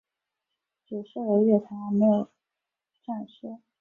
[0.87, 2.27] 只设有月台而没有
[3.05, 3.61] 站舍。